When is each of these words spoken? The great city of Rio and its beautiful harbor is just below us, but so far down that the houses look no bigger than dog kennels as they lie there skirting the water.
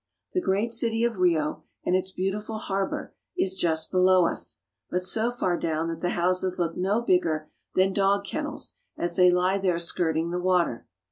The 0.33 0.41
great 0.41 0.71
city 0.73 1.03
of 1.03 1.17
Rio 1.19 1.61
and 1.85 1.95
its 1.95 2.09
beautiful 2.09 2.57
harbor 2.57 3.13
is 3.37 3.53
just 3.55 3.91
below 3.91 4.25
us, 4.25 4.57
but 4.89 5.03
so 5.03 5.29
far 5.29 5.59
down 5.59 5.89
that 5.89 6.01
the 6.01 6.09
houses 6.17 6.57
look 6.57 6.75
no 6.75 7.03
bigger 7.03 7.51
than 7.75 7.93
dog 7.93 8.23
kennels 8.25 8.77
as 8.97 9.15
they 9.15 9.29
lie 9.29 9.59
there 9.59 9.77
skirting 9.77 10.31
the 10.31 10.39
water. 10.39 10.87